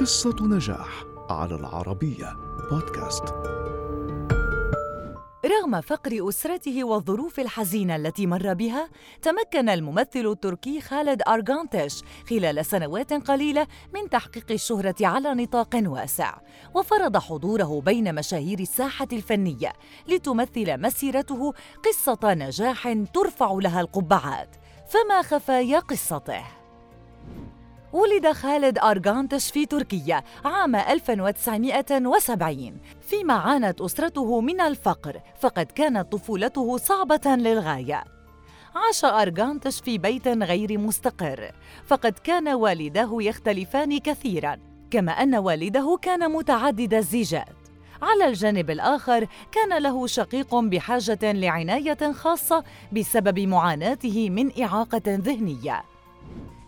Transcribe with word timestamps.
قصة 0.00 0.36
نجاح 0.40 1.04
على 1.30 1.54
العربية 1.54 2.36
بودكاست. 2.70 3.24
رغم 5.44 5.80
فقر 5.80 6.28
أسرته 6.28 6.84
والظروف 6.84 7.40
الحزينة 7.40 7.96
التي 7.96 8.26
مر 8.26 8.54
بها، 8.54 8.88
تمكن 9.22 9.68
الممثل 9.68 10.26
التركي 10.26 10.80
خالد 10.80 11.22
أرغانتش 11.28 12.02
خلال 12.30 12.66
سنوات 12.66 13.12
قليلة 13.12 13.66
من 13.94 14.10
تحقيق 14.10 14.46
الشهرة 14.50 14.94
على 15.00 15.34
نطاق 15.34 15.70
واسع، 15.74 16.38
وفرض 16.74 17.16
حضوره 17.16 17.80
بين 17.80 18.14
مشاهير 18.14 18.60
الساحة 18.60 19.08
الفنية 19.12 19.72
لتمثل 20.08 20.80
مسيرته 20.80 21.52
قصة 21.84 22.18
نجاح 22.24 22.92
ترفع 23.14 23.52
لها 23.52 23.80
القبعات، 23.80 24.56
فما 24.88 25.22
خفايا 25.22 25.78
قصته؟ 25.78 26.57
ولد 27.92 28.32
خالد 28.32 28.78
أرغانتش 28.78 29.50
في 29.50 29.66
تركيا 29.66 30.22
عام 30.44 30.76
1970 30.76 32.76
فيما 33.00 33.34
عانت 33.34 33.80
أسرته 33.80 34.40
من 34.40 34.60
الفقر 34.60 35.20
فقد 35.40 35.66
كانت 35.66 36.12
طفولته 36.12 36.76
صعبة 36.76 37.20
للغاية. 37.26 38.04
عاش 38.74 39.04
أرغانتش 39.04 39.80
في 39.80 39.98
بيت 39.98 40.28
غير 40.28 40.78
مستقر 40.78 41.52
فقد 41.86 42.12
كان 42.12 42.48
والداه 42.48 43.10
يختلفان 43.12 43.98
كثيرا 43.98 44.58
كما 44.90 45.12
أن 45.12 45.34
والده 45.34 45.98
كان 46.02 46.32
متعدد 46.32 46.94
الزيجات. 46.94 47.48
على 48.02 48.28
الجانب 48.28 48.70
الآخر 48.70 49.26
كان 49.52 49.82
له 49.82 50.06
شقيق 50.06 50.54
بحاجة 50.54 51.32
لعناية 51.32 52.12
خاصة 52.12 52.64
بسبب 52.92 53.38
معاناته 53.38 54.30
من 54.30 54.62
إعاقة 54.62 55.02
ذهنية. 55.06 55.84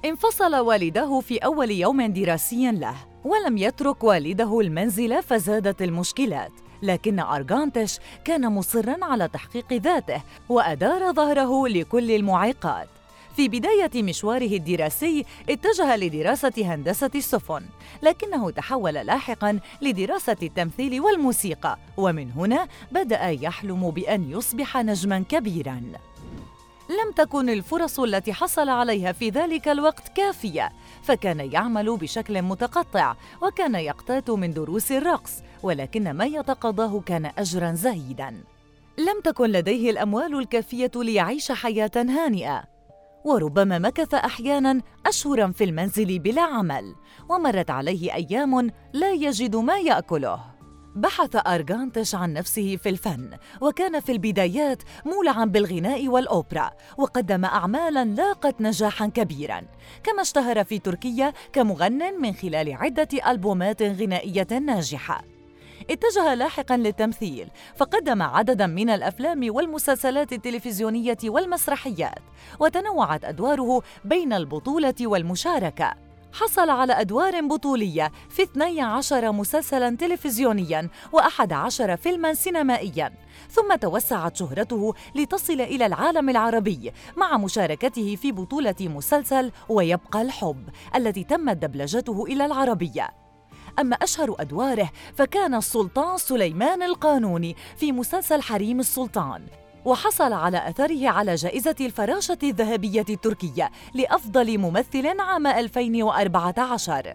انفصل 0.04 0.56
والداه 0.56 1.20
في 1.20 1.38
أول 1.38 1.70
يوم 1.70 2.02
دراسي 2.02 2.70
له 2.72 2.94
ولم 3.24 3.58
يترك 3.58 4.04
والده 4.04 4.60
المنزل 4.60 5.22
فزادت 5.22 5.82
المشكلات 5.82 6.52
لكن 6.82 7.18
أرغانتش 7.20 7.98
كان 8.24 8.52
مصرا 8.52 8.96
على 9.02 9.28
تحقيق 9.28 9.72
ذاته 9.72 10.22
وأدار 10.48 11.12
ظهره 11.12 11.68
لكل 11.68 12.10
المعيقات 12.10 12.88
في 13.36 13.48
بداية 13.48 14.02
مشواره 14.02 14.56
الدراسي 14.56 15.24
اتجه 15.50 15.96
لدراسة 15.96 16.52
هندسة 16.58 17.10
السفن، 17.14 17.62
لكنه 18.02 18.50
تحول 18.50 18.94
لاحقا 18.94 19.60
لدراسة 19.82 20.36
التمثيل 20.42 21.00
والموسيقى، 21.00 21.78
ومن 21.96 22.30
هنا 22.30 22.68
بدأ 22.92 23.28
يحلم 23.28 23.90
بأن 23.90 24.30
يصبح 24.30 24.76
نجما 24.76 25.24
كبيرا. 25.28 25.82
لم 26.90 27.12
تكن 27.16 27.48
الفرص 27.48 28.00
التي 28.00 28.32
حصل 28.32 28.68
عليها 28.68 29.12
في 29.12 29.30
ذلك 29.30 29.68
الوقت 29.68 30.08
كافية 30.08 30.72
فكان 31.02 31.40
يعمل 31.52 31.96
بشكل 31.96 32.42
متقطع 32.42 33.14
وكان 33.42 33.74
يقتات 33.74 34.30
من 34.30 34.52
دروس 34.52 34.92
الرقص 34.92 35.32
ولكن 35.62 36.10
ما 36.10 36.24
يتقاضاه 36.24 37.00
كان 37.00 37.30
اجرا 37.38 37.72
زهيدا 37.72 38.44
لم 38.98 39.20
تكن 39.24 39.50
لديه 39.50 39.90
الأموال 39.90 40.38
الكافية 40.38 40.90
ليعيش 40.96 41.52
حياة 41.52 41.90
هانئة. 41.96 42.64
وربما 43.24 43.78
مكث 43.78 44.14
أحيانا 44.14 44.80
اشهرا 45.06 45.52
في 45.52 45.64
المنزل 45.64 46.18
بلا 46.18 46.42
عمل 46.42 46.94
ومرت 47.28 47.70
عليه 47.70 48.14
أيام 48.14 48.70
لا 48.92 49.12
يجد 49.12 49.56
ما 49.56 49.78
يأكله. 49.78 50.40
بحث 50.96 51.36
أرغانتش 51.46 52.14
عن 52.14 52.32
نفسه 52.32 52.76
في 52.76 52.88
الفن 52.88 53.30
وكان 53.60 54.00
في 54.00 54.12
البدايات 54.12 54.82
مولعا 55.04 55.44
بالغناء 55.44 56.08
والأوبرا 56.08 56.70
وقدم 56.98 57.44
أعمالا 57.44 58.04
لاقت 58.04 58.60
نجاحا 58.60 59.06
كبيرا. 59.06 59.60
كما 60.04 60.22
اشتهر 60.22 60.64
في 60.64 60.78
تركيا 60.78 61.32
كمغن 61.52 62.20
من 62.20 62.32
خلال 62.32 62.72
عدة 62.72 63.08
ألبومات 63.30 63.82
غنائية 63.82 64.58
ناجحة. 64.58 65.24
اتجه 65.90 66.34
لاحقا 66.34 66.76
للتمثيل 66.76 67.48
فقدم 67.76 68.22
عددا 68.22 68.66
من 68.66 68.90
الأفلام 68.90 69.54
والمسلسلات 69.54 70.32
التلفزيونية 70.32 71.18
والمسرحيات 71.24 72.18
وتنوعت 72.60 73.24
أدواره 73.24 73.82
بين 74.04 74.32
البطولة 74.32 74.94
والمشاركة. 75.00 76.09
حصل 76.32 76.70
على 76.70 76.92
أدوار 76.92 77.40
بطولية 77.40 78.12
في 78.28 78.42
12 78.42 79.32
مسلسلاً 79.32 79.96
تلفزيونياً 79.96 80.88
و11 81.16 81.94
فيلماً 81.94 82.34
سينمائياً. 82.34 83.12
ثم 83.50 83.74
توسعت 83.74 84.36
شهرته 84.36 84.94
لتصل 85.14 85.60
إلى 85.60 85.86
العالم 85.86 86.28
العربي 86.28 86.92
مع 87.16 87.36
مشاركته 87.36 88.16
في 88.16 88.32
بطولة 88.32 88.74
مسلسل 88.80 89.52
ويبقى 89.68 90.22
الحب 90.22 90.68
التي 90.96 91.24
تمت 91.24 91.56
دبلجته 91.56 92.24
إلى 92.24 92.46
العربية. 92.46 93.08
أما 93.78 93.96
أشهر 93.96 94.36
أدواره 94.40 94.90
فكان 95.14 95.54
السلطان 95.54 96.18
سليمان 96.18 96.82
القانوني 96.82 97.56
في 97.76 97.92
مسلسل 97.92 98.42
حريم 98.42 98.80
السلطان 98.80 99.46
وحصل 99.84 100.32
أثره 100.32 100.56
أثره 100.58 101.08
على 101.08 101.34
جائزة 101.34 101.76
الفراشة 101.80 102.38
الذهبية 102.42 103.04
التركية 103.10 103.70
لأفضل 103.94 104.58
ممثل 104.58 105.20
عام 105.20 105.46
2014 105.46 107.14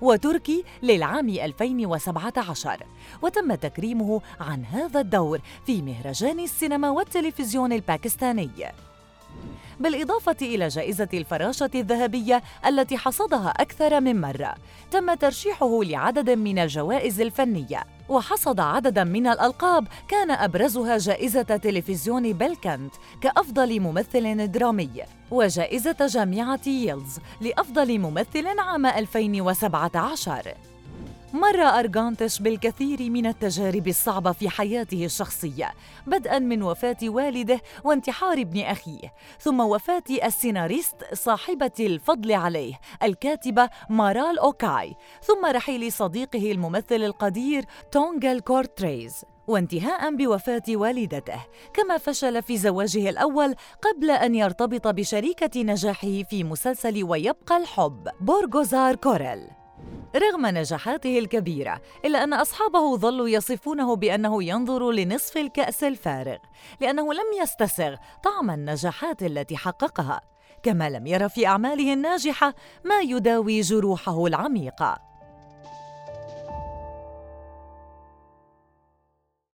وتركي 0.00 0.64
للعام 0.82 1.28
2017 1.28 2.86
وتم 3.22 3.54
تكريمه 3.54 4.20
عن 4.40 4.64
هذا 4.64 5.00
الدور 5.00 5.40
في 5.66 5.82
مهرجان 5.82 6.40
السينما 6.40 6.90
والتلفزيون 6.90 7.72
الباكستاني. 7.72 8.50
بالإضافة 9.80 10.36
إلى 10.42 10.68
جائزة 10.68 11.08
الفراشة 11.14 11.70
الذهبية 11.74 12.42
التي 12.66 12.96
حصدها 12.96 13.48
أكثر 13.48 14.00
من 14.00 14.20
مرة 14.20 14.54
تم 14.90 15.14
ترشيحه 15.14 15.82
لعدد 15.82 16.30
من 16.30 16.58
الجوائز 16.58 17.20
الفنية. 17.20 17.84
وحصد 18.12 18.60
عددا 18.60 19.04
من 19.04 19.26
الألقاب 19.26 19.86
كان 20.08 20.30
أبرزها 20.30 20.98
جائزة 20.98 21.42
تلفزيون 21.42 22.32
بلكنت 22.32 22.94
كأفضل 23.20 23.80
ممثل 23.80 24.50
درامي 24.52 24.90
وجائزة 25.30 26.06
جامعة 26.06 26.60
يلدز 26.66 27.18
لأفضل 27.40 27.98
ممثل 27.98 28.58
عام 28.58 28.86
2017 28.86 30.71
مر 31.32 31.62
أرغانتش 31.62 32.38
بالكثير 32.38 33.10
من 33.10 33.26
التجارب 33.26 33.88
الصعبة 33.88 34.32
في 34.32 34.48
حياته 34.48 35.04
الشخصية 35.04 35.70
بدءا 36.06 36.38
من 36.38 36.62
وفاة 36.62 36.96
والده 37.02 37.60
وانتحار 37.84 38.38
ابن 38.40 38.60
أخيه 38.60 39.12
ثم 39.40 39.60
وفاة 39.60 40.02
السيناريست 40.24 40.96
صاحبة 41.12 41.70
الفضل 41.80 42.32
عليه 42.32 42.74
الكاتبة 43.02 43.70
مارال 43.90 44.38
أوكاي 44.38 44.94
ثم 45.22 45.46
رحيل 45.46 45.92
صديقه 45.92 46.52
الممثل 46.52 47.02
القدير 47.02 47.64
تونغل 47.92 48.40
كورتريز. 48.40 49.24
وانتهاء 49.46 50.16
بوفاة 50.16 50.62
والدته 50.68 51.40
كما 51.74 51.98
فشل 51.98 52.42
في 52.42 52.56
زواجه 52.56 53.08
الأول 53.10 53.54
قبل 53.82 54.10
أن 54.10 54.34
يرتبط 54.34 54.88
بشريكة 54.88 55.62
نجاحه 55.62 56.22
في 56.22 56.44
مسلسل 56.44 57.04
ويبقى 57.04 57.56
الحب 57.56 58.08
بورغوزار 58.20 58.94
كوريل. 58.94 59.61
رغم 60.16 60.46
نجاحاته 60.46 61.18
الكبيرة 61.18 61.80
إلا 62.04 62.24
أن 62.24 62.32
أصحابه 62.32 62.96
ظلوا 62.96 63.28
يصفونه 63.28 63.96
بأنه 63.96 64.44
ينظر 64.44 64.90
لنصف 64.90 65.36
الكأس 65.36 65.84
الفارغ 65.84 66.36
لأنه 66.80 67.14
لم 67.14 67.42
يستسغ 67.42 67.94
طعم 68.24 68.50
النجاحات 68.50 69.22
التي 69.22 69.56
حققها. 69.56 70.20
كما 70.62 70.90
لم 70.90 71.06
ير 71.06 71.28
في 71.28 71.46
أعماله 71.46 71.92
الناجحة 71.92 72.54
ما 72.84 73.00
يداوي 73.00 73.60
جروحه 73.60 74.26
العميقة. 74.26 75.11